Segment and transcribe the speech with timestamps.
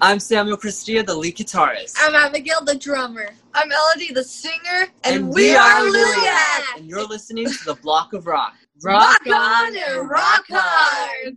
[0.00, 1.96] I'm Samuel Cristea, the lead guitarist.
[1.98, 3.30] I'm Abigail, the drummer.
[3.52, 4.86] I'm Melody, the singer.
[5.02, 6.76] And, we, are Liliac.
[6.76, 8.54] And you're listening to the Blog of Rock.
[8.84, 11.36] Rock on and rock hard.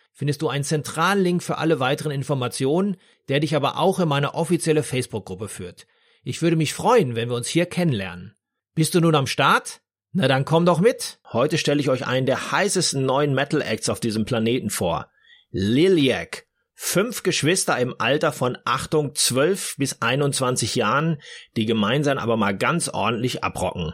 [0.13, 2.97] findest du einen zentralen Link für alle weiteren Informationen,
[3.29, 5.87] der dich aber auch in meine offizielle Facebook-Gruppe führt.
[6.23, 8.35] Ich würde mich freuen, wenn wir uns hier kennenlernen.
[8.75, 9.81] Bist du nun am Start?
[10.13, 11.19] Na dann komm doch mit.
[11.31, 15.09] Heute stelle ich euch einen der heißesten neuen Metal Acts auf diesem Planeten vor.
[15.51, 16.45] Liliac.
[16.73, 21.21] Fünf Geschwister im Alter von Achtung 12 bis 21 Jahren,
[21.55, 23.93] die gemeinsam aber mal ganz ordentlich abrocken.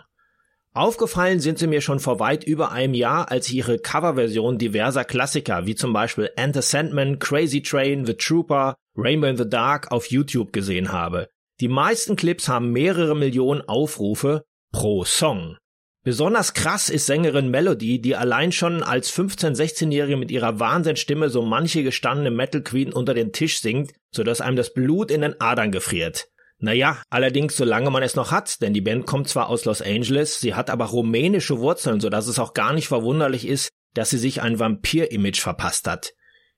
[0.78, 5.06] Aufgefallen sind sie mir schon vor weit über einem Jahr, als ich ihre Coverversion diverser
[5.06, 10.12] Klassiker wie zum Beispiel Enter Sandman, Crazy Train, The Trooper, Rainbow in the Dark auf
[10.12, 11.30] YouTube gesehen habe.
[11.62, 15.58] Die meisten Clips haben mehrere Millionen Aufrufe pro Song.
[16.04, 21.42] Besonders krass ist Sängerin Melody, die allein schon als 15-, 16-Jährige mit ihrer Wahnsinnstimme so
[21.42, 25.72] manche gestandene Metal Queen unter den Tisch singt, sodass einem das Blut in den Adern
[25.72, 26.28] gefriert.
[26.60, 30.40] Naja, allerdings solange man es noch hat, denn die Band kommt zwar aus Los Angeles,
[30.40, 34.18] sie hat aber rumänische Wurzeln, so dass es auch gar nicht verwunderlich ist, dass sie
[34.18, 36.14] sich ein Vampir-Image verpasst hat.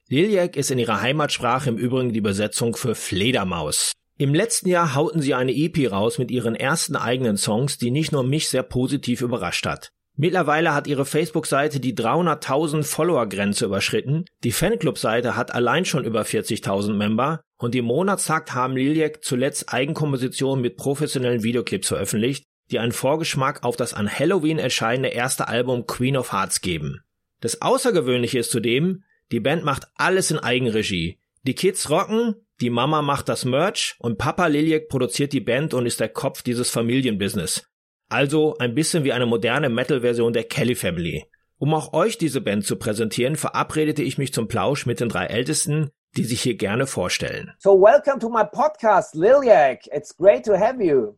[0.08, 3.92] Liljak ist in ihrer Heimatsprache im Übrigen die Übersetzung für Fledermaus.
[4.18, 8.12] Im letzten Jahr hauten sie eine EP raus mit ihren ersten eigenen Songs, die nicht
[8.12, 9.92] nur mich sehr positiv überrascht hat.
[10.22, 16.92] Mittlerweile hat ihre Facebook-Seite die 300.000 Follower-Grenze überschritten, die Fanclub-Seite hat allein schon über 40.000
[16.94, 23.64] Member und im Monatstakt haben Liljek zuletzt Eigenkompositionen mit professionellen Videoclips veröffentlicht, die einen Vorgeschmack
[23.64, 27.00] auf das an Halloween erscheinende erste Album Queen of Hearts geben.
[27.40, 31.22] Das Außergewöhnliche ist zudem, die Band macht alles in Eigenregie.
[31.44, 35.86] Die Kids rocken, die Mama macht das Merch und Papa Liljek produziert die Band und
[35.86, 37.69] ist der Kopf dieses Familienbusiness.
[38.12, 41.28] Also ein bisschen wie eine moderne Metal-Version der Kelly Family.
[41.60, 45.28] Um auch euch diese Band zu präsentieren, verabredete ich mich zum Plausch mit den drei
[45.28, 47.54] Ältesten, die sich hier gerne vorstellen.
[47.60, 49.86] So welcome to my podcast, Liliac.
[49.94, 51.18] It's great to have you.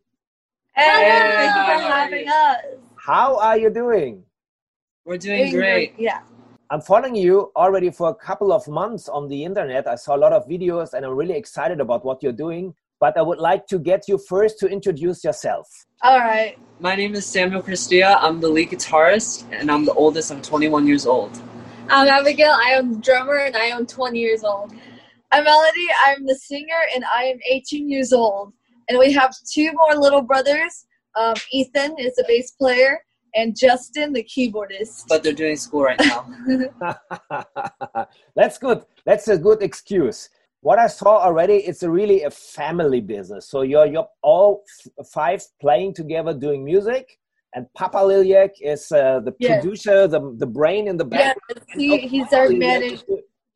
[0.74, 2.78] Hey, thank you for having us.
[2.98, 4.26] How are you doing?
[5.06, 5.94] We're doing great.
[5.98, 6.20] Yeah.
[6.70, 9.88] I'm following you already for a couple of months on the internet.
[9.88, 12.76] I saw a lot of videos and I'm really excited about what you're doing.
[13.02, 15.68] But I would like to get you first to introduce yourself.
[16.04, 16.56] All right.
[16.80, 18.16] My name is Samuel Cristea.
[18.22, 20.32] I'm the lead guitarist, and I'm the oldest.
[20.32, 21.32] I'm 21 years old.
[21.90, 22.52] I'm Abigail.
[22.52, 24.72] I am the drummer and I am 20 years old.
[25.32, 25.88] I'm Melody.
[26.06, 28.54] I'm the singer and I am 18 years old.
[28.88, 30.86] And we have two more little brothers.
[31.16, 33.00] Um, Ethan is the bass player
[33.34, 35.08] and Justin the keyboardist.
[35.10, 36.30] But they're doing school right now.
[38.36, 38.84] That's good.
[39.06, 40.30] That's a good excuse.
[40.62, 43.50] What I saw already, it's a really a family business.
[43.50, 44.64] So you're you're all
[44.98, 47.18] f- five playing together doing music,
[47.56, 49.56] and Papa Liliac is uh, the Yeah.
[49.60, 51.38] producer, the the brain in the yeah, back.
[51.76, 53.04] he, he's our Liliac manager.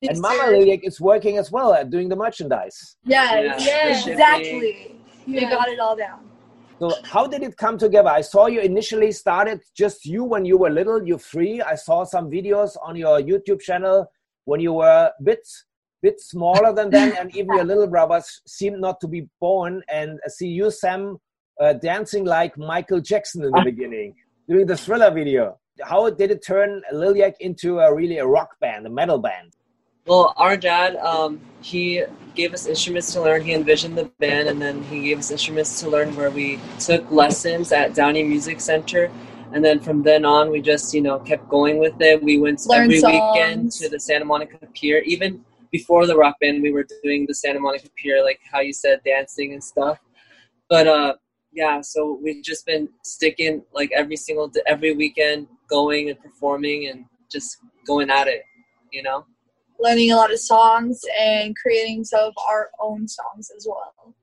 [0.01, 2.97] And Mama Liliac is working as well at doing the merchandise.
[3.03, 4.13] Yeah, Yeah, yeah, the shipping.
[4.13, 4.95] exactly.
[5.27, 6.29] We got it all down.
[6.79, 8.09] So how did it come together?
[8.09, 11.61] I saw you initially started just you when you were little, you free.
[11.61, 14.07] I saw some videos on your YouTube channel
[14.43, 15.23] when you were a
[16.01, 19.81] bit bit smaller than then, and even your little brothers seemed not to be born.
[19.89, 21.17] And I see you, Sam,
[21.59, 24.15] uh, dancing like Michael Jackson in the beginning,
[24.49, 25.59] doing the thriller video.
[25.83, 29.53] How did it turn Liliac into a really a rock band, a metal band?
[30.05, 32.03] well, our dad, um, he
[32.35, 33.41] gave us instruments to learn.
[33.41, 37.09] He envisioned the band, and then he gave us instruments to learn where we took
[37.09, 39.09] lessons at Downey Music Center.
[39.51, 42.21] And then from then on, we just, you know, kept going with it.
[42.21, 44.99] We went Learn every weekend to the Santa Monica Pier.
[45.05, 48.73] Even before the rock band, we were doing the Santa Monica Pier, like how you
[48.73, 49.99] said, dancing and stuff.
[50.69, 51.13] But uh,
[51.51, 56.89] yeah, so we've just been sticking like every single day, every weekend, going and performing
[56.89, 58.43] and just going at it,
[58.91, 59.25] you know.
[59.79, 64.13] learning a lot of songs and creating some of our own songs as well.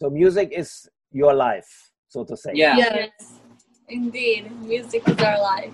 [0.00, 1.90] So music is your life.
[2.08, 2.52] so to say.
[2.54, 2.76] Yeah.
[2.76, 3.40] Yes.
[3.88, 5.72] Indeed, music is our life.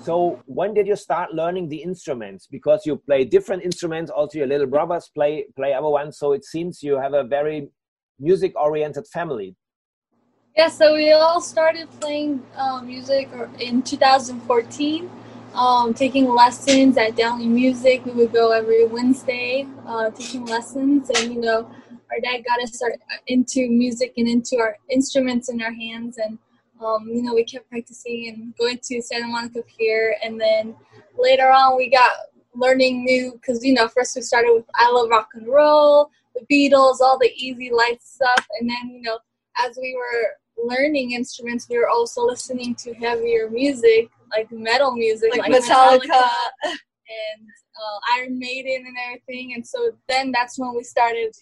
[0.00, 2.46] So when did you start learning the instruments?
[2.46, 4.10] Because you play different instruments.
[4.10, 6.18] Also, your little brothers play play other ones.
[6.18, 7.68] So it seems you have a very
[8.20, 9.56] music-oriented family.
[10.56, 13.28] Yeah, so we all started playing um, music
[13.60, 15.10] in 2014,
[15.54, 18.04] um, taking lessons at Downey Music.
[18.04, 21.70] We would go every Wednesday uh, taking lessons, and you know,
[22.10, 22.80] our dad got us
[23.28, 26.38] into music and into our instruments in our hands, and
[26.80, 30.74] um, you know, we kept practicing and going to Santa Monica Pier, and then
[31.18, 32.12] later on we got
[32.54, 36.44] learning new because you know, first we started with I Love Rock and Roll, the
[36.52, 39.18] Beatles, all the easy light stuff, and then you know,
[39.58, 45.30] as we were learning instruments, we were also listening to heavier music, like metal music,
[45.36, 46.28] Like, like, Metallica.
[46.64, 47.46] and
[47.76, 49.54] uh, Iron Maiden and everything.
[49.54, 51.32] And so then that's when we started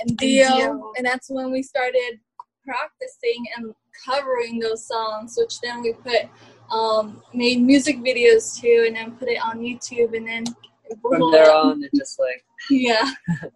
[0.00, 0.48] and Dio.
[0.48, 2.20] Dio, and that's when we started
[2.64, 3.74] practicing and
[4.04, 6.28] covering those songs, which then we put
[6.70, 10.44] um, made music videos to, and then put it on YouTube, and then
[10.84, 13.10] it blew From there on, it just like yeah.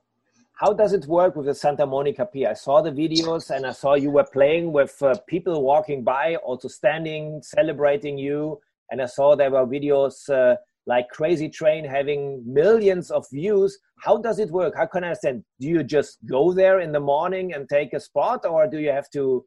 [0.59, 2.49] How does it work with the Santa Monica Pier?
[2.49, 6.37] I saw the videos and I saw you were playing with uh, people walking by,
[6.37, 8.59] also standing, celebrating you.
[8.91, 10.57] And I saw there were videos uh,
[10.87, 13.79] like Crazy Train having millions of views.
[13.99, 14.75] How does it work?
[14.77, 15.45] How can I understand?
[15.61, 18.91] Do you just go there in the morning and take a spot, or do you
[18.91, 19.45] have to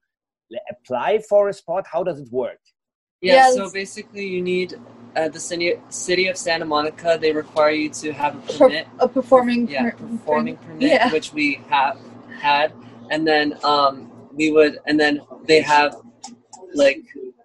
[0.70, 1.86] apply for a spot?
[1.92, 2.60] How does it work?
[3.22, 3.50] yeah.
[3.50, 4.76] Yeah, so basically, you need
[5.16, 7.18] at the city city of Santa Monica.
[7.20, 8.88] They require you to have a permit.
[9.00, 11.12] a performing yeah, per- performing permit, yeah.
[11.12, 11.98] which we have
[12.40, 12.74] had,
[13.12, 15.96] and then um, we would, and then they have
[16.74, 17.02] like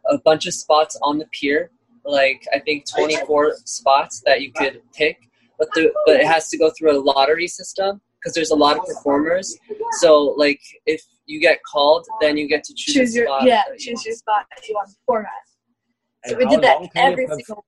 [0.08, 1.70] a bunch of spots on the pier,
[2.04, 5.18] like I think twenty four spots that you could pick,
[5.58, 8.78] but the but it has to go through a lottery system because there's a lot
[8.78, 9.56] of performers.
[10.00, 13.62] So like if you get called, then you get to choose, choose your spot yeah
[13.68, 14.06] that you choose want.
[14.06, 16.28] your spot that you want to perform at.
[16.30, 17.64] So And we did that long can you every perf- single.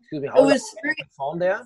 [0.00, 0.28] Excuse me.
[0.28, 1.04] How It long was can you three.
[1.04, 1.62] perform there?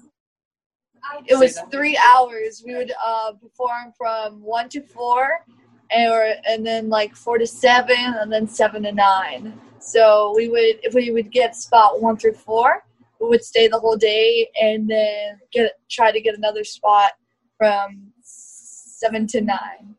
[1.26, 2.62] It was three hours.
[2.66, 5.44] We would uh, perform from one to four,
[5.90, 9.58] and or and then like four to seven, and then seven to nine.
[9.80, 12.84] So we would if we would get spot one through four,
[13.20, 17.12] we would stay the whole day, and then get try to get another spot
[17.56, 19.94] from seven to nine.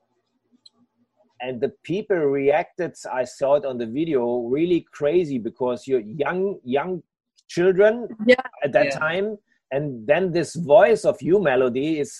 [1.41, 4.21] and the people reacted i saw it on the video
[4.57, 7.01] really crazy because you're young young
[7.47, 7.93] children
[8.25, 8.35] Yeah.
[8.65, 8.99] at that Yeah.
[9.05, 9.27] time
[9.71, 12.11] and then this voice of you melody is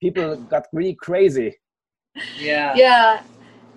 [0.00, 1.50] people got really crazy
[2.38, 2.70] Yeah.
[2.76, 3.22] Yeah,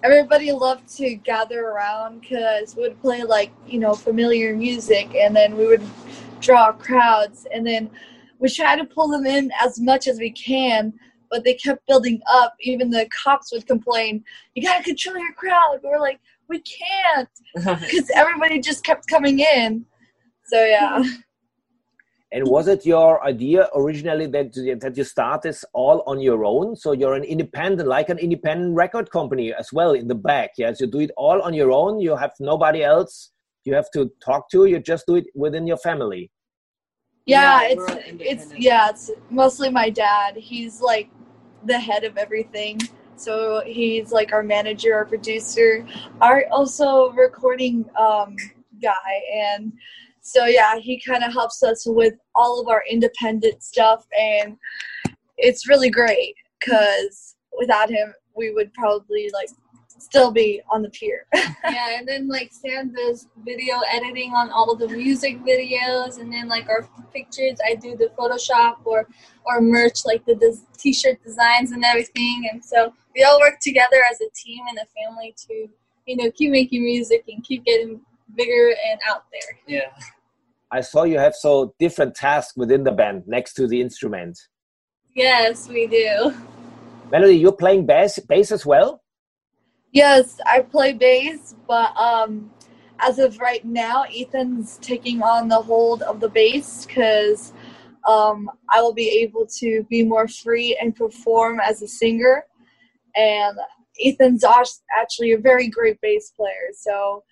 [0.04, 5.58] everybody loved to gather around because we'd play like you know familiar music, and then
[5.58, 5.84] we would
[6.40, 7.90] draw crowds, and then
[8.40, 10.94] we try to pull them in as much as we can.
[11.32, 12.56] But they kept building up.
[12.62, 18.10] Even the cops would complain, "You gotta control your crowd." We're like, "We can't," because
[18.14, 19.86] everybody just kept coming in.
[20.46, 21.04] So yeah,
[22.36, 26.76] and was it your idea originally that that you start this all on your own?
[26.76, 30.82] So you're an independent like an independent record company as well in the back yes
[30.82, 33.32] you do it all on your own you have nobody else
[33.64, 36.30] you have to talk to you just do it within your family?
[37.26, 37.86] Yeah, Yeah, it's
[38.22, 40.36] it's yeah, it's mostly my dad.
[40.36, 41.10] He's like
[41.66, 42.80] the head of everything.
[43.16, 45.88] So he's like our manager, our producer,
[46.22, 48.36] our also recording um,
[48.82, 49.74] guy, and
[50.26, 54.58] so yeah, he kind of helps us with all of our independent stuff, and
[55.38, 59.50] it's really great because without him, we would probably like
[60.00, 61.28] still be on the pier.
[61.36, 66.34] yeah, and then like Sam does video editing on all of the music videos, and
[66.34, 69.08] then like our pictures, I do the Photoshop or
[69.46, 72.50] or merch, like the des- t-shirt designs and everything.
[72.52, 75.68] And so we all work together as a team and a family to,
[76.08, 78.02] you know, keep making music and keep getting
[78.36, 79.60] bigger and out there.
[79.68, 79.92] Yeah.
[80.76, 84.38] I saw you have so different tasks within the band next to the instrument.
[85.16, 86.36] Yes, we do.
[87.10, 89.02] Melody, you're playing bass, bass as well?
[89.94, 92.52] Yes, I play bass, but um,
[93.00, 97.54] as of right now, Ethan's taking on the hold of the bass because
[98.06, 102.44] um, I will be able to be more free and perform as a singer.
[103.16, 103.58] And
[104.04, 107.24] Ethan's act- actually a very great bass player, so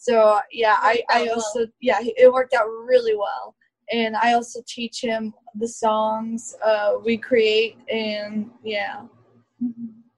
[0.00, 1.34] so yeah, I, Worked out I well.
[1.34, 3.54] also yeah it worked out really well.
[3.92, 9.02] And I also teach him the songs uh, we create, and yeah.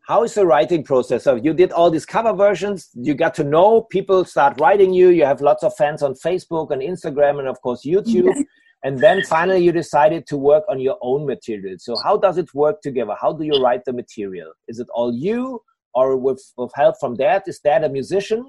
[0.06, 1.24] How is the writing process?
[1.24, 2.90] So you did all these cover versions.
[2.94, 5.08] You got to know people start writing you.
[5.08, 8.34] You have lots of fans on Facebook and Instagram and of course YouTube.
[8.84, 11.76] and then finally you decided to work on your own material.
[11.78, 13.14] So how does it work together?
[13.20, 14.52] How do you write the material?
[14.68, 15.62] Is it all you
[15.94, 17.44] or with, with help from dad?
[17.46, 18.44] Is dad a musician?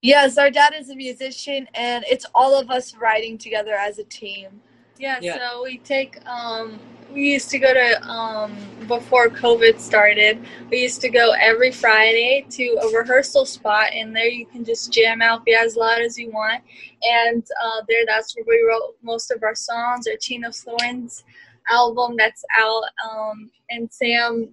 [0.00, 4.04] Yes, our dad is a musician, and it's all of us writing together as a
[4.04, 4.60] team.
[4.96, 5.38] Yeah, Yeah.
[5.38, 6.78] so we take um
[7.12, 10.38] we used to go to um before COVID started,
[10.70, 14.92] we used to go every Friday to a rehearsal spot and there you can just
[14.92, 16.62] jam out, be as loud as you want.
[17.02, 21.24] And uh, there that's where we wrote most of our songs, our Chain of Thorns
[21.70, 22.84] album that's out.
[23.08, 24.50] Um and Sam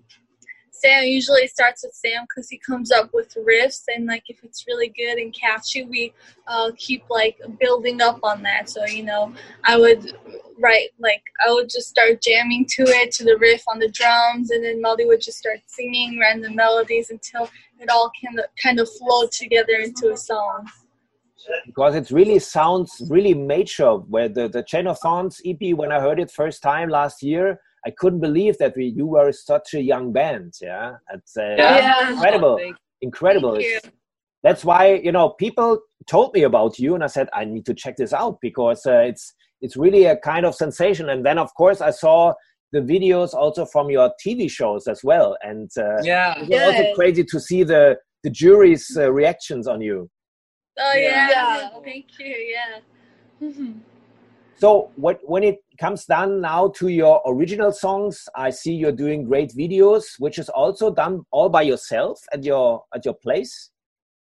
[0.85, 4.65] Sam usually starts with Sam because he comes up with riffs and like if it's
[4.67, 6.13] really good and catchy, we
[6.47, 8.69] uh, keep like building up on that.
[8.69, 10.15] So you know, I would
[10.59, 14.51] write like I would just start jamming to it to the riff on the drums,
[14.51, 17.49] and then Melody would just start singing random melodies until
[17.79, 20.69] it all kind of kind of flowed together into a song.
[21.65, 23.97] because it really sounds really mature.
[23.97, 27.59] Where the the Chain of Thorns EP, when I heard it first time last year,
[27.85, 30.53] I couldn't believe that we you were such a young band.
[30.61, 32.11] Yeah, it's uh, Yeah.
[32.11, 33.53] incredible, Oh, incredible.
[33.55, 33.77] Thank you.
[33.77, 33.91] It's-
[34.43, 37.73] That's why you know people told me about you, and I said I need to
[37.73, 41.09] check this out because uh, it's it's really a kind of sensation.
[41.09, 42.33] And then of course I saw
[42.71, 46.37] the videos also from your TV shows as well, and uh, yeah.
[46.39, 47.83] it was also crazy to see the
[48.23, 50.09] the jury's uh, reactions on you.
[50.77, 51.29] Oh Yeah.
[51.29, 51.69] yeah, Yeah.
[51.83, 52.35] thank you.
[52.55, 52.79] Yeah.
[54.57, 59.23] So what, when it comes down now to your original songs, I see you're doing
[59.25, 63.71] great videos, which is also done all by yourself at your at your place.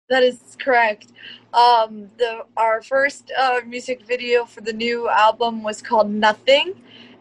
[0.09, 1.07] That is correct.
[1.53, 6.73] Um, the our first uh, music video for the new album was called Nothing,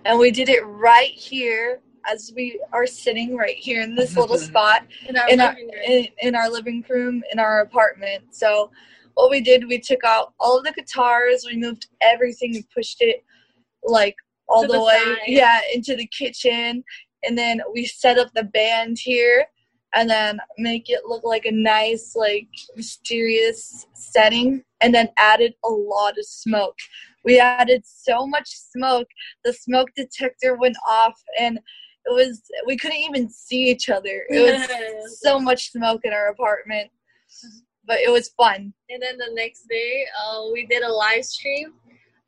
[0.04, 4.38] and we did it right here as we are sitting right here in this little
[4.50, 5.82] spot In our in our living room.
[5.86, 8.34] in, in our living room in our apartment.
[8.34, 8.70] So
[9.14, 13.00] what we did, we took out all of the guitars, we moved everything, we pushed
[13.00, 13.24] it
[13.84, 14.16] like
[14.48, 15.18] all the, the way, side.
[15.26, 16.84] yeah, into the kitchen,
[17.22, 19.46] and then we set up the band here,
[19.94, 25.68] and then make it look like a nice, like mysterious setting, and then added a
[25.68, 26.76] lot of smoke.
[27.24, 29.08] We added so much smoke,
[29.44, 31.58] the smoke detector went off, and
[32.04, 34.24] it was we couldn't even see each other.
[34.28, 36.90] It was so much smoke in our apartment,
[37.86, 38.72] but it was fun.
[38.90, 41.74] And then the next day, uh, we did a live stream,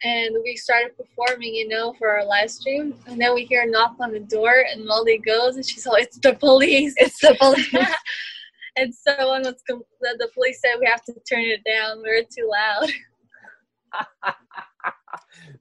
[0.03, 2.95] and we started performing, you know, for our live stream.
[3.07, 6.05] And then we hear a knock on the door, and Molly goes, and she's like,
[6.05, 7.75] "It's the police!" It's the police.
[8.77, 12.03] and someone was com- the, the police said we have to turn it down.
[12.03, 12.91] We are too loud.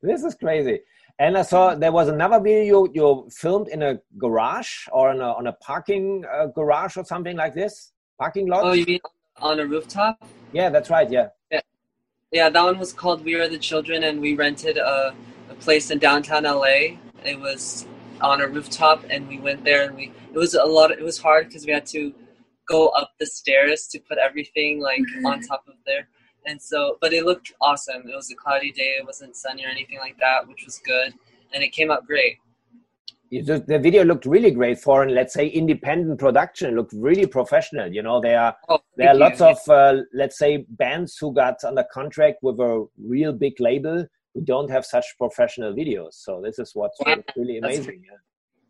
[0.01, 0.81] This is crazy.
[1.19, 5.31] And I saw there was another video you filmed in a garage or on a,
[5.33, 8.63] on a parking uh, garage or something like this, parking lot.
[8.63, 8.99] Oh, you mean
[9.41, 10.25] on a rooftop?
[10.51, 11.09] yeah, that's right.
[11.09, 11.27] Yeah.
[11.51, 11.61] Yeah,
[12.33, 15.13] that one was called We Are the Children, and we rented a,
[15.51, 16.97] a place in downtown LA.
[17.23, 17.85] It was
[18.21, 20.89] on a rooftop, and we went there, and we it was a lot.
[20.89, 22.11] it was hard because we had to
[22.67, 25.27] go up the stairs to put everything like mm-hmm.
[25.27, 26.07] on top of there,
[26.47, 26.97] and so.
[26.99, 28.01] But it looked awesome.
[28.09, 28.95] It was a cloudy day.
[28.97, 31.13] It wasn't sunny or anything like that, which was good,
[31.53, 32.37] and it came out great.
[33.33, 36.69] You just, the video looked really great for an let's say independent production.
[36.69, 37.91] It looked really professional.
[37.91, 39.47] You know, there are Oh, there are thank lots you.
[39.47, 44.41] of uh, let's say bands who got under contract with a real big label who
[44.41, 46.13] don't have such professional videos.
[46.25, 48.03] So this is what's Yeah, really amazing.
[48.05, 48.17] Yeah.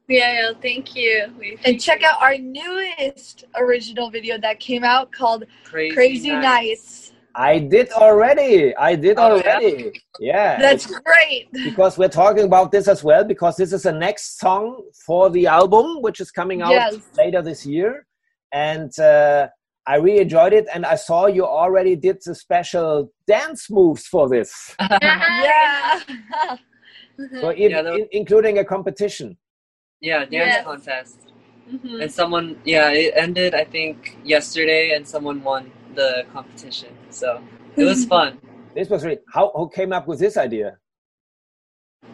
[0.07, 1.33] Yeah, yeah, thank you.
[1.37, 6.41] We and check out our newest original video that came out called crazy, Crazy Nights.
[6.41, 7.02] Nice.
[7.35, 8.75] I did already.
[8.75, 10.01] I did Oh, already.
[10.19, 10.59] Yeah.
[10.59, 11.49] That's it's- great.
[11.51, 15.47] because we're talking about this as well because this is the next song for the
[15.47, 16.97] album which is coming out Yes.
[17.17, 18.05] later this year
[18.51, 19.47] and uh,
[19.87, 24.29] i really enjoyed it and i saw you already did the special dance moves for
[24.29, 24.51] this
[24.91, 25.99] Yeah.
[27.41, 29.37] so in, Yeah, in- including a competition
[30.01, 30.63] yeah, dance Yes.
[30.65, 31.17] contest.
[31.71, 32.01] Mhm.
[32.03, 36.89] And someone, yeah, it ended I think yesterday, and someone won the competition.
[37.09, 37.41] So
[37.75, 38.39] it was fun.
[38.75, 40.77] this was really how who came up with this idea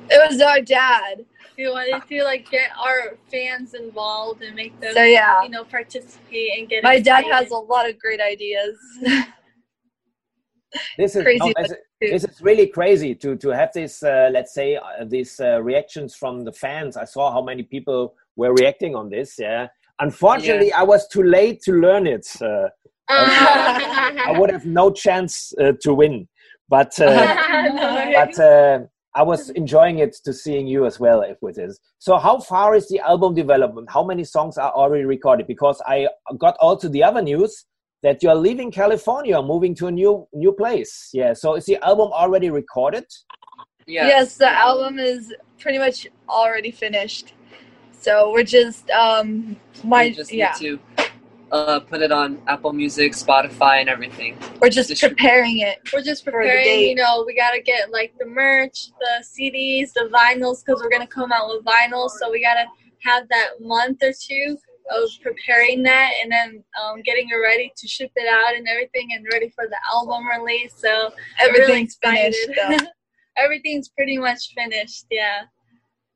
[0.09, 1.25] It was our dad.
[1.57, 5.43] We wanted to like get our fans involved and make them, So yeah.
[5.43, 6.83] you know, participate and get.
[6.83, 8.77] My dad has a lot of great ideas.
[10.97, 14.53] this is Crazy no, this, this is really crazy to to have this uh, let's
[14.53, 18.95] say uh, these uh, reactions from the fans i saw how many people were reacting
[18.95, 19.67] on this yeah
[19.99, 22.67] unfortunately i was too late to learn it uh,
[23.09, 26.27] I would have no chance uh, to win.
[26.69, 28.79] But uh, but uh,
[29.15, 31.79] I was enjoying it to seeing you as well if with this.
[31.97, 33.89] So how far is the album development?
[33.91, 35.47] How many songs are already recorded?
[35.47, 37.65] Because I got also the other news
[38.03, 41.09] that you're leaving California, moving to a new new place.
[41.11, 41.33] Yeah.
[41.33, 43.05] So is the album already recorded?
[43.87, 44.07] Yeah.
[44.07, 47.33] Yes, the album is pretty much already finished.
[47.99, 50.53] So we're just um my we just yeah.
[50.59, 50.79] need to
[51.51, 54.37] uh, put it on Apple Music, Spotify, and everything.
[54.61, 55.79] We're just Distrib- preparing it.
[55.93, 56.63] We're just preparing.
[56.63, 56.89] date.
[56.89, 61.07] You know, we gotta get like the merch, the CDs, the vinyls, because we're gonna
[61.07, 62.11] come out with vinyls.
[62.11, 62.65] So we gotta
[63.03, 64.57] have that month or two
[64.91, 69.09] of preparing that, and then um, getting it ready to ship it out and everything,
[69.13, 70.73] and ready for the album release.
[70.75, 72.49] So we're really Everything's finished.
[73.37, 75.05] Everything's pretty much finished.
[75.09, 75.43] Yeah.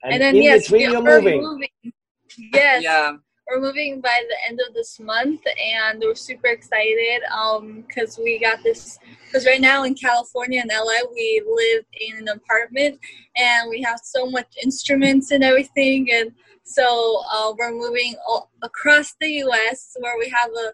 [0.03, 1.61] And, And, then in yes, between, we you're are moving.
[2.51, 2.83] Yes.
[2.83, 3.13] Yeah,
[3.49, 8.39] we're moving by the end of this month and we're super excited um because we
[8.39, 12.99] got this because right now in california and la we live in an apartment
[13.35, 16.31] and we have so much instruments and everything and
[16.65, 20.71] so uh, we're moving all across the us where we have a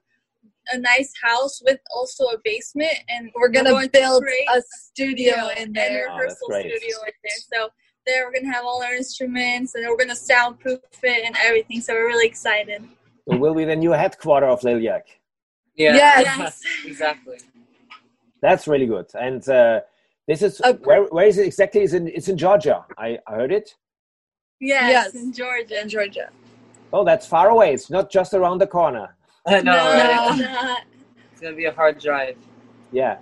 [0.72, 5.50] a nice house with also a basement and We're gonna going build create a studio
[5.58, 6.08] in there.
[6.08, 6.66] a Oh, that's rehearsal great.
[6.80, 7.40] studio in there.
[7.54, 7.70] So
[8.10, 11.80] there we're gonna have all our instruments and we're gonna soundproof it and everything.
[11.82, 12.82] So we're really excited.
[13.32, 15.04] It will be the new headquarters of Liliac.
[15.76, 16.62] yeah, Yes.
[16.86, 17.38] exactly.
[18.42, 19.08] That's really good.
[19.28, 19.82] And uh,
[20.28, 21.82] this is Uh, where where is it exactly?
[21.88, 22.78] Is in it's in Georgia.
[22.98, 23.68] I, I heard it.
[24.60, 25.16] Yes, Yes.
[25.22, 25.82] in Georgia.
[25.82, 26.28] in Georgia.
[26.92, 27.70] Oh, that's far away.
[27.74, 29.08] It's not just around the corner.
[29.48, 30.30] I know, no, right?
[30.32, 30.82] it's not.
[31.32, 32.38] It's gonna be a hard drive.
[32.92, 33.16] Yeah.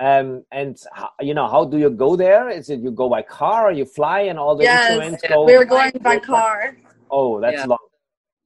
[0.00, 0.76] Um, and
[1.20, 2.48] you know, how do you go there?
[2.50, 4.90] Is it you go by car or you fly and all the Yes.
[4.90, 5.30] instruments Yeah.
[5.30, 5.44] go?
[5.44, 6.76] We were going by car.
[7.10, 7.66] Oh, that's Yeah.
[7.66, 7.78] long.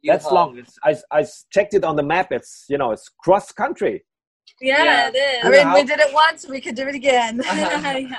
[0.04, 0.34] That's U-Haul.
[0.34, 0.58] long.
[0.58, 2.32] It's, I, I checked it on the map.
[2.32, 4.04] It's you know it's cross country.
[4.60, 5.08] Yeah, Yeah.
[5.08, 5.44] it is.
[5.46, 6.46] I mean, how- we did it once.
[6.48, 7.38] We could do it again.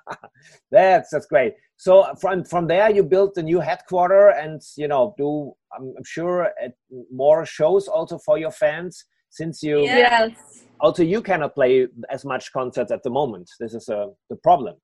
[0.70, 1.54] that's that's great.
[1.76, 6.04] So from from there you built the new headquarter and you know do I'm, I'm
[6.04, 6.72] sure at
[7.12, 9.96] more shows also for your fans since you Yeah.
[10.26, 10.64] Yes.
[10.80, 13.50] Also you cannot play as much concerts at the moment.
[13.58, 14.76] This is a the problem.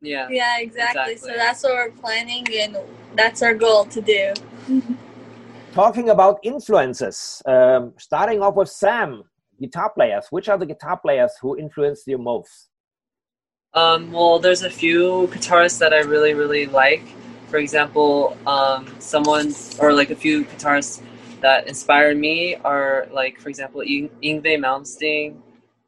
[0.00, 0.28] Yeah.
[0.30, 1.16] Yeah, exactly.
[1.16, 2.76] So that's what we're planning, and
[3.16, 4.32] that's our goal to do.
[5.72, 9.22] Talking about influences, um, starting off with Sam,
[9.60, 10.26] guitar players.
[10.30, 12.68] Which are the guitar players who influenced you most?
[13.74, 17.02] Um, well, there's a few guitarists that I really, really like.
[17.48, 21.02] For example, um, someone or like a few guitarists
[21.40, 25.36] that inspire me are like, for example, Yng- Yngwie Malmsteen,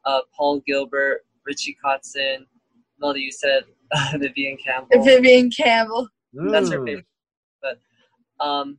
[0.05, 2.45] uh, Paul Gilbert, Richie Kotzen.
[2.99, 3.63] Melody, you said
[4.15, 5.03] Vivian Campbell.
[5.03, 6.07] Vivian Campbell.
[6.33, 7.05] That's her favorite.
[7.61, 7.79] But
[8.45, 8.77] um,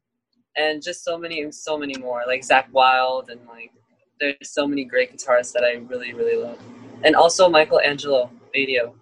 [0.56, 3.70] and just so many, so many more like Zakk Wylde and like
[4.20, 6.58] there's so many great guitarists that I really, really love.
[7.04, 8.94] And also Michelangelo Badio.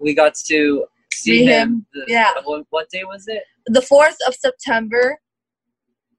[0.00, 1.68] We got to see See him.
[1.68, 2.30] him, the- yeah.
[2.44, 3.42] What, what day was it?
[3.66, 5.18] The 4th of September,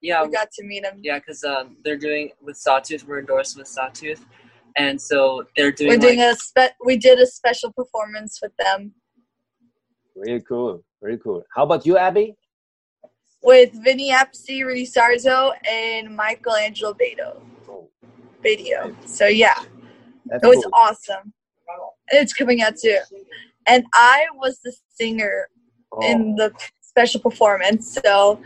[0.02, 1.00] Yeah, we got to meet him.
[1.02, 3.06] yeah, because um, they're doing with Sawtooth.
[3.06, 4.24] We're endorsed with Sawtooth,
[4.76, 5.90] and so they're doing.
[5.90, 8.94] We're doing like, a spe- we did a special performance with them
[10.16, 10.84] Really cool.
[11.00, 11.42] Really cool.
[11.54, 12.36] How about you, Abby?
[13.42, 17.40] with Vinny Appice, Rudy Sarzo, and Michael Angelo Batio.
[18.42, 18.94] video.
[19.06, 19.54] So yeah,
[20.26, 20.72] That's it was cool.
[20.74, 21.32] awesome.
[22.08, 22.98] It's coming out too.
[23.66, 25.48] And I was the singer
[25.92, 26.06] Oh.
[26.06, 28.40] in the special performance, so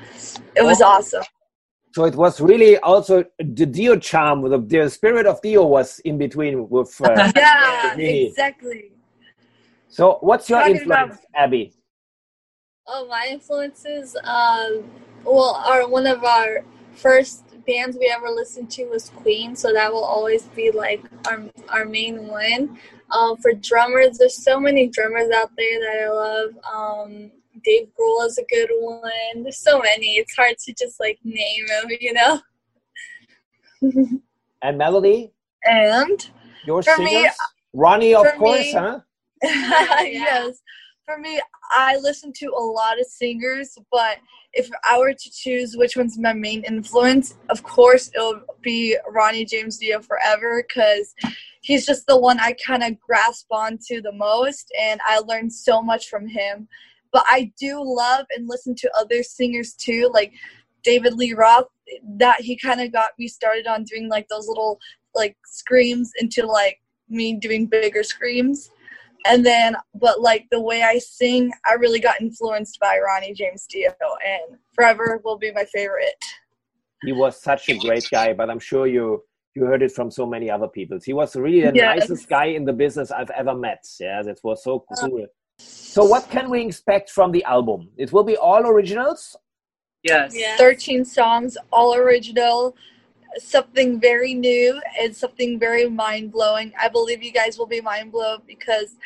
[0.56, 0.86] it was Oh.
[0.86, 1.24] awesome.
[1.94, 4.42] So it was really also the Dio charm.
[4.50, 7.00] The, the spirit of Dio was in between with.
[7.00, 8.26] Uh, Yeah, Really.
[8.26, 8.90] exactly.
[9.88, 11.72] so what's your Talking influence, Abby?
[12.88, 14.82] Oh, my influences, um,
[15.24, 16.64] well, our one of our
[16.96, 21.44] first bands we ever listened to was Queen, so that will always be like our
[21.68, 22.76] our main one.
[23.12, 26.50] Um, for drummers, there's so many drummers out there that I love.
[26.74, 27.30] Um,
[27.62, 29.42] Dave Grohl is a good one.
[29.42, 30.16] There's so many.
[30.16, 32.40] It's hard to just like name them, you know.
[34.62, 35.30] And Melody,
[35.64, 36.26] And
[36.66, 37.12] your For singers?
[37.12, 37.28] me-
[37.74, 39.00] Ronnie, of for course, me- huh?
[39.42, 40.62] yes,
[41.04, 41.38] for me,
[41.70, 44.16] I listen to a lot of singers, but
[44.54, 49.44] if I were to choose which one's my main influence, of course it'll be Ronnie
[49.44, 51.14] James Dio forever because
[51.60, 55.82] he's just the one I kind of grasp onto the most, and I learned so
[55.82, 56.68] much from him.
[57.14, 60.34] But I do love and listen to other singers too, like
[60.82, 61.68] David Lee Roth.
[62.18, 64.80] That he kind of got me started on doing like those little
[65.14, 68.70] like screams into like me doing bigger screams.
[69.26, 73.66] And then, but like the way I sing, I really got influenced by Ronnie James
[73.66, 73.92] Dio,
[74.26, 76.22] and forever will be my favorite.
[77.04, 79.22] He was such a great guy, but I'm sure you
[79.54, 80.98] you heard it from so many other people.
[81.04, 81.96] He was really the Yes.
[82.00, 83.84] nicest guy in the business I've ever met.
[84.00, 85.20] Yeah, that was so cool.
[85.22, 85.26] Um,
[85.94, 87.88] So what can we expect from the album?
[87.96, 89.36] It will be all originals.
[90.02, 90.34] yes.
[90.36, 90.56] Yeah.
[90.56, 92.74] 13 songs, all original,
[93.38, 96.72] something very new, and something very mind blowing.
[96.80, 98.96] I believe you guys will be mind blown because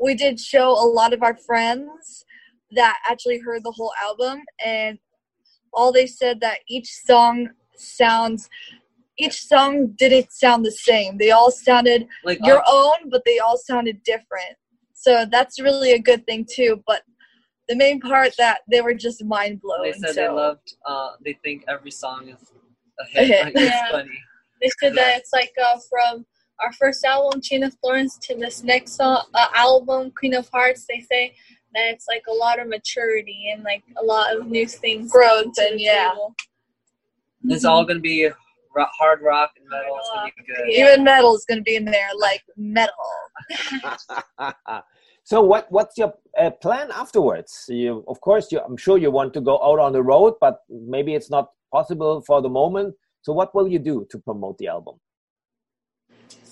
[0.00, 2.24] we did show a lot of our friends
[2.72, 4.98] that actually heard the whole album, and
[5.74, 8.48] all they said that each song sounds
[9.18, 11.18] each song didn't sound the same.
[11.18, 14.56] They all sounded Like your own, but they all sounded different.
[15.00, 16.82] So that's really a good thing too.
[16.86, 17.02] But
[17.68, 19.92] the main part that they were just mind blowing.
[19.92, 20.74] they said so they loved.
[20.84, 22.52] Uh, they think every song is
[22.98, 23.28] a hit.
[23.28, 23.44] hit.
[23.44, 23.90] Like, Yeah.
[23.92, 24.18] funny.
[24.60, 26.26] They said that it's like uh, from
[26.60, 30.84] our first album, Chain of Thorns, to this next song, uh, album, Queen of Hearts.
[30.88, 31.36] They say
[31.74, 35.12] that it's like a lot of maturity and like a lot of new things.
[35.12, 36.10] Growth and yeah.
[36.10, 36.34] table.
[37.44, 38.28] It's all gonna be
[38.74, 39.96] ro- hard rock and metal.
[39.98, 40.70] It's gonna be good.
[40.70, 42.94] Even metal is gonna be in there, like metal.
[45.24, 47.64] so what what's your uh, plan afterwards?
[47.68, 50.60] You of course you I'm sure you want to go out on the road, but
[50.68, 52.94] maybe it's not possible for the moment.
[53.22, 54.96] So what will you do to promote the album?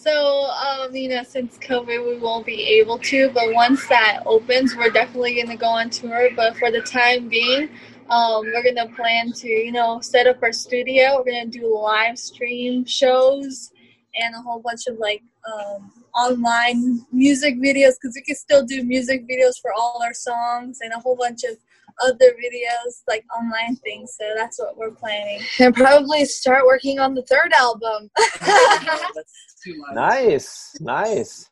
[0.07, 4.77] So, um, you know, since COVID, we won't be able to, but once that opens,
[4.77, 6.29] we're definitely going to go on tour.
[6.37, 7.71] But for the time being,
[8.11, 11.16] um, we're going to plan to, you know, set up our studio.
[11.16, 13.71] We're going to do live stream shows
[14.16, 18.83] and a whole bunch of like um, online music videos because we can still do
[18.85, 21.57] music videos for all our songs and a whole bunch of
[22.03, 24.14] other videos, like online things.
[24.19, 25.40] So that's what we're planning.
[25.59, 28.11] And probably start working on the third album.
[28.40, 29.25] That's
[29.64, 29.83] too.
[29.92, 31.51] Nice, nice.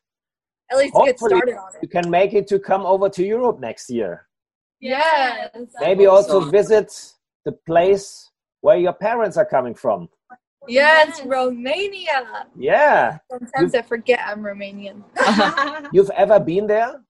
[0.71, 1.79] At least get started on it.
[1.83, 4.27] You can make it to come over to Europe next year.
[4.85, 5.49] Yes.
[5.79, 6.49] Maybe hope also so.
[6.49, 6.89] visit
[7.43, 8.29] the place
[8.61, 10.09] where your parents are coming from.
[10.67, 12.47] Yeah, it's Romania.
[12.55, 13.17] Yeah.
[13.31, 15.03] Sometimes I forget I'm Romanian.
[15.93, 17.01] You've ever been there?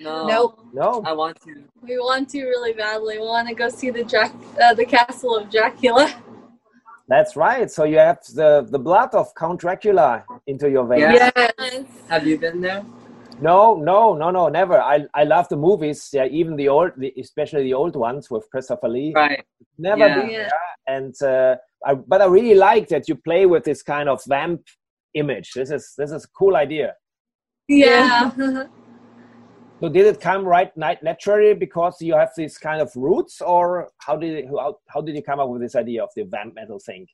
[0.00, 0.26] No.
[0.26, 0.66] Nope.
[0.72, 1.02] No.
[1.04, 1.64] I want to.
[1.82, 3.18] We want to really badly.
[3.18, 6.06] We want to go see the Drac- uh, the castle of Dracula.
[7.08, 7.68] That's right.
[7.70, 11.14] So you have the, the blood of Count Dracula into your veins.
[11.14, 11.30] Yeah.
[11.36, 11.84] Yes.
[12.08, 12.84] Have you been there?
[13.40, 14.80] No, no, no, no, never.
[14.80, 16.08] I, I love the movies.
[16.12, 19.12] Yeah, even the old, the, especially the old ones with Christopher Lee.
[19.14, 19.44] Right.
[19.78, 20.14] Never Yeah.
[20.14, 20.48] been Yeah.
[20.48, 20.96] there.
[20.96, 24.62] And uh, I, but I really like that you play with this kind of vamp
[25.14, 25.52] image.
[25.52, 26.94] This is this is a cool idea.
[27.68, 28.30] Yeah.
[29.80, 34.16] So did it come right naturally because you have these kind of roots, or how
[34.16, 36.80] did it, how, how did you come up with this idea of the vamp metal
[36.84, 37.06] thing?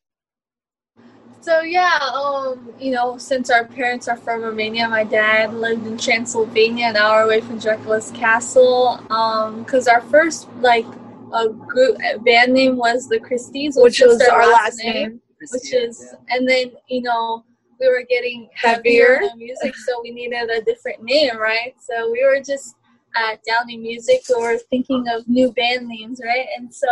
[1.45, 5.99] So yeah, um, you know, since our parents are from Romania, my dad lived in
[5.99, 8.99] Transylvania, an hour away from Dracula's castle.
[9.11, 10.87] Um, because our first like
[11.35, 15.21] a group a band name was the Christies, Which is was their our last name.
[15.53, 16.37] which is yeah.
[16.37, 17.45] and then you know
[17.79, 19.17] we were getting Heavier.
[19.17, 22.77] heavier the music so we needed a different name right so we were just
[23.17, 26.89] at Downey Music we were thinking of new band names right and so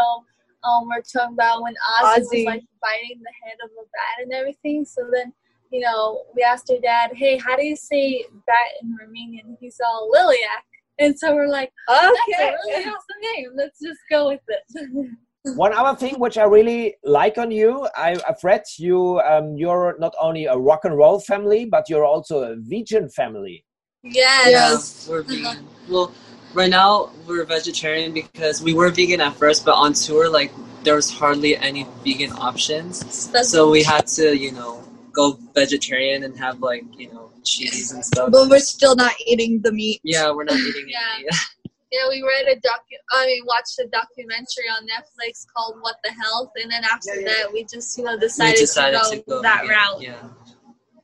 [0.65, 4.33] um we're talking about when Ozzy, was like biting the head of a bat and
[4.33, 5.33] everything so then
[5.71, 9.81] you know we asked our dad hey how do you say bat in Romanian he's
[9.85, 10.65] all Liliac
[10.99, 12.49] and so we're like that's Okay.
[12.49, 15.09] a really awesome name let's just go with it
[15.57, 19.19] One other thing which I really like on you, I, I've read you.
[19.21, 23.65] Um, you're not only a rock and roll family, but you're also a vegan family.
[24.05, 25.67] yes Yeah, we're vegan.
[25.91, 26.13] well,
[26.55, 30.53] right now we're vegetarian because we were vegan at first, but on tour, like
[30.85, 33.27] there was hardly any vegan options.
[33.29, 37.93] That's- So we had to, you know, go vegetarian and have like, you know, cheese
[37.93, 38.31] and stuff.
[38.33, 40.01] But we're still not eating the meat.
[40.05, 40.99] yeah, we're not eating Yeah.
[41.17, 41.35] any meat.
[41.95, 42.97] Yeah, we read a docu.
[43.11, 47.21] I mean, watched a documentary on Netflix called "What the Health," and then after Yeah,
[47.21, 50.01] yeah, that, we just you know decided, decided to, go to go that route.
[50.01, 50.15] Yeah.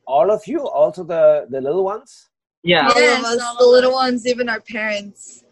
[0.07, 2.28] All of you, also the the little ones.
[2.69, 2.87] Yeah.
[2.87, 4.03] All Yes, of us, all the of little us.
[4.03, 5.43] ones, even our parents.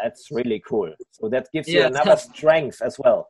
[0.00, 0.94] That's really cool.
[1.10, 3.28] So that gives you another strength as well.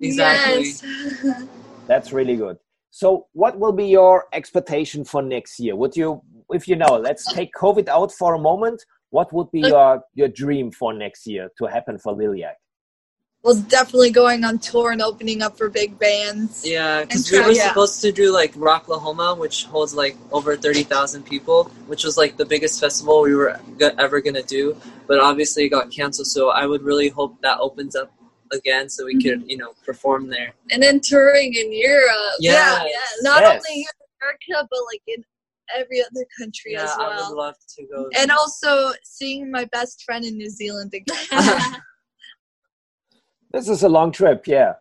[0.00, 0.64] Exactly.
[0.64, 1.46] Yes.
[1.86, 2.56] That's really good.
[2.90, 5.76] So, what will be your expectation for next year?
[5.76, 8.82] Would you, if you know, let's take COVID out for a moment.
[9.10, 12.56] What would be your your dream for next year to happen for Liliac?
[13.44, 16.66] Well, definitely going on tour and opening up for big bands.
[16.66, 17.68] Yeah, because And we were yeah.
[17.68, 22.38] supposed to do like Rocklahoma, which holds like over thirty thousand people, which was like
[22.38, 23.60] the biggest festival we were
[23.98, 24.74] ever gonna do.
[25.06, 26.28] But obviously, it got canceled.
[26.28, 28.10] So I would really hope that opens up
[28.50, 29.50] again, so we could, mm-hmm.
[29.50, 30.54] you know, perform there.
[30.70, 32.36] and then touring in Europe.
[32.40, 32.82] Yeah.
[32.84, 33.18] yes.
[33.20, 33.62] Not Yes.
[33.68, 33.86] only in
[34.22, 35.22] America, but like in
[35.76, 37.36] every other country Yeah, as I would well.
[37.36, 38.08] love to go.
[38.16, 41.26] And also seeing my best friend in New Zealand again.
[43.54, 44.72] This is a long trip, yeah,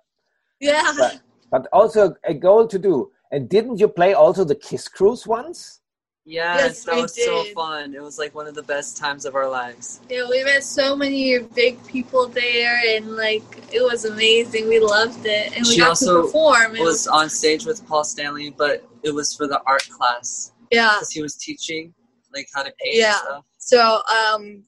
[0.60, 0.94] yeah.
[0.98, 3.12] but, but also a goal to do.
[3.32, 5.82] And didn't you play also the Kiss Cruise once?
[6.26, 7.94] yes, Yes, that we was so fun.
[7.94, 10.02] It was like one of the best times of our lives.
[10.10, 14.68] Yeah, we met so many big people there, and like it was amazing.
[14.68, 16.76] We loved it, and we She got also to perform.
[16.76, 20.96] It was on stage with Paul Stanley, but it was for the art class yeah.
[20.96, 21.94] because he was teaching
[22.34, 23.20] like how to paint Yeah.
[23.20, 23.46] and stuff.
[23.60, 24.64] So um,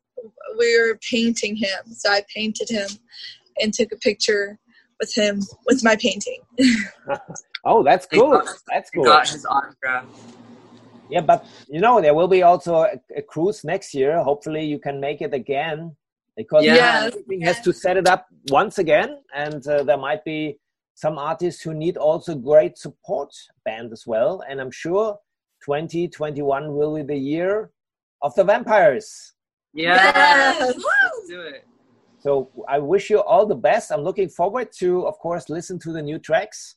[0.60, 1.92] we were painting him.
[1.92, 2.88] So I painted him
[3.60, 4.58] and took a picture
[5.00, 6.40] with him with my painting.
[7.66, 8.32] oh, that's cool.
[8.32, 9.04] got- That's cool.
[9.04, 10.06] got his autograph.
[11.10, 14.24] Yeah, but you know there will be also a, a cruise next year.
[14.24, 15.96] Hopefully, you can make it again
[16.36, 16.76] because Yeah.
[16.76, 17.04] Yes.
[17.08, 20.58] everything has to set it up once again, and uh, there might be
[20.96, 23.30] some artists who need also great support
[23.66, 24.42] band as well.
[24.50, 25.18] And I'm sure
[25.66, 27.70] 2021 will be the year
[28.22, 29.34] of the vampires.
[29.74, 29.96] Yeah.
[29.96, 30.60] Yes.
[30.76, 31.66] Let's do it.
[32.26, 33.92] So I wish you all the best.
[33.92, 36.74] I'm looking forward to, of course, listen to the new tracks.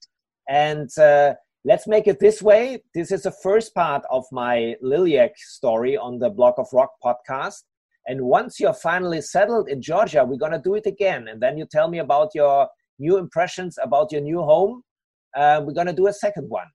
[0.46, 2.82] And uh, let's make it this way.
[2.94, 7.62] This is the first part of my Liliac story on the Blog of Rock podcast.
[8.06, 11.28] And once you're finally settled in Georgia, we're going to do it again.
[11.28, 14.82] And then you tell me about your new impressions about your new home.
[15.34, 16.66] Uh, we're going to do a second one.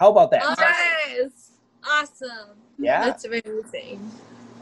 [0.00, 0.42] How about that?
[0.58, 1.50] Yes.
[1.86, 2.56] Awesome.
[2.78, 3.04] Yeah?
[3.04, 4.10] That's amazing.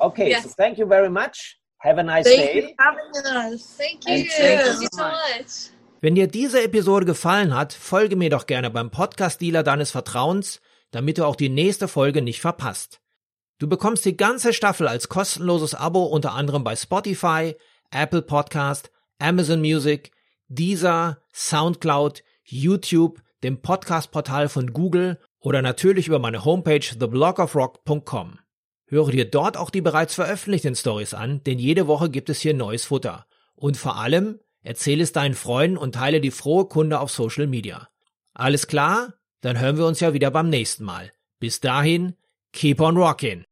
[0.01, 0.43] Okay, yes.
[0.43, 1.60] so thank you very much.
[1.83, 2.77] Have a nice Thank you day.
[3.55, 3.77] us.
[3.79, 4.29] Thank you.
[4.31, 5.71] Thank you so much.
[6.03, 11.19] Wenn dir diese Episode gefallen hat, folge mir doch gerne beim Podcast-Dealer deines Vertrauens, damit
[11.19, 13.01] du auch die nächste Folge nicht verpasst.
[13.59, 17.55] Du bekommst die ganze Staffel als kostenloses Abo unter anderem bei Spotify,
[17.91, 20.11] Apple Podcast, Amazon Music,
[20.49, 28.40] Deezer, Soundcloud, YouTube, dem Podcast-Portal von Google oder natürlich über meine Homepage theblogofrock.com.
[28.91, 32.55] Höre dir dort auch die bereits veröffentlichten Stories an, denn jede Woche gibt es hier
[32.55, 33.25] neues Futter.
[33.55, 37.89] Und vor allem, erzähle es deinen Freunden und teile die frohe Kunde auf Social Media.
[38.35, 39.15] Alles klar?
[39.43, 41.13] Dann hören wir uns ja wieder beim nächsten Mal.
[41.39, 42.17] Bis dahin,
[42.53, 43.45] keep on rockin'!